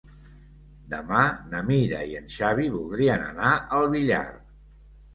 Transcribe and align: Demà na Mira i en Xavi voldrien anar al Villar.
Demà 0.93 1.19
na 1.51 1.61
Mira 1.69 2.01
i 2.15 2.19
en 2.23 2.33
Xavi 2.39 2.69
voldrien 2.79 3.31
anar 3.31 3.55
al 3.81 3.91
Villar. 3.97 4.29